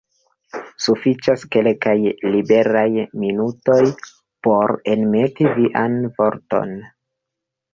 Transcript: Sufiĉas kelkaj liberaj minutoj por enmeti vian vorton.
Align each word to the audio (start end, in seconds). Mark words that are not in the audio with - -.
Sufiĉas 0.85 1.43
kelkaj 1.55 1.93
liberaj 2.35 2.87
minutoj 3.25 3.79
por 4.49 4.75
enmeti 4.95 5.51
vian 5.61 6.01
vorton. 6.17 6.75